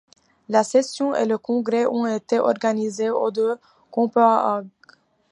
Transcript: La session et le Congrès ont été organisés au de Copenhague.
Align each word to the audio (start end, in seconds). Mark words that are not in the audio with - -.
La 0.49 0.63
session 0.63 1.13
et 1.13 1.27
le 1.27 1.37
Congrès 1.37 1.85
ont 1.85 2.07
été 2.07 2.39
organisés 2.39 3.11
au 3.11 3.29
de 3.29 3.55
Copenhague. 3.91 4.65